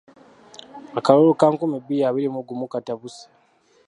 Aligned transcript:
Akalulu 0.97 1.33
ka 1.39 1.47
nkumi 1.53 1.77
bbiri 1.81 2.03
abiri 2.09 2.27
mu 2.35 2.41
gumu 2.47 2.65
katabuse. 2.73 3.23